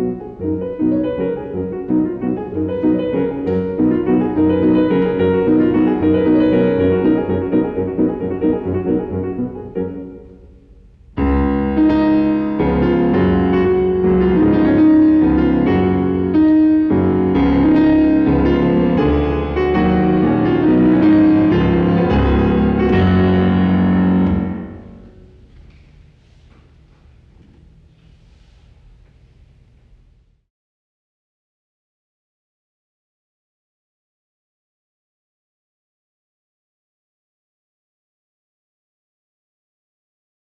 Música 0.00 0.89